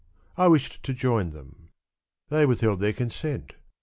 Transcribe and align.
I 0.35 0.47
wished 0.47 0.81
to 0.81 0.95
join 0.95 1.29
them. 1.29 1.69
They 2.29 2.47
withheld 2.47 2.79
their 2.79 2.91
consent. 2.91 3.53